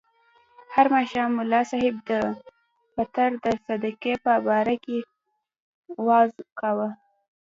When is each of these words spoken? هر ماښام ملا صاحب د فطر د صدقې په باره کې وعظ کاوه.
هر 0.73 0.85
ماښام 0.95 1.29
ملا 1.39 1.61
صاحب 1.71 1.95
د 2.09 2.11
فطر 2.93 3.29
د 3.43 3.45
صدقې 3.65 4.13
په 4.25 4.33
باره 4.47 4.75
کې 4.85 4.99
وعظ 6.05 6.31
کاوه. 6.59 6.89